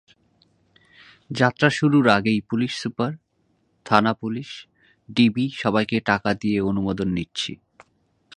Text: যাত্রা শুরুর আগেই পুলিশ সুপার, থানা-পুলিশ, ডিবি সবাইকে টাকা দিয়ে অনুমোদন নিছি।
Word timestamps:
যাত্রা 1.31 1.69
শুরুর 1.69 2.05
আগেই 2.09 2.39
পুলিশ 2.41 2.71
সুপার, 2.81 3.11
থানা-পুলিশ, 3.85 4.49
ডিবি 5.09 5.45
সবাইকে 5.55 5.97
টাকা 6.01 6.29
দিয়ে 6.33 6.59
অনুমোদন 6.61 7.07
নিছি। 7.07 7.51